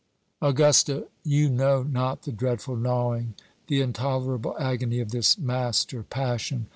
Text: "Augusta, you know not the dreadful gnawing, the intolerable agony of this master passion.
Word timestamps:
"Augusta, 0.41 1.05
you 1.23 1.47
know 1.47 1.83
not 1.83 2.23
the 2.23 2.31
dreadful 2.31 2.75
gnawing, 2.75 3.35
the 3.67 3.81
intolerable 3.81 4.57
agony 4.57 4.99
of 4.99 5.11
this 5.11 5.37
master 5.37 6.01
passion. 6.01 6.65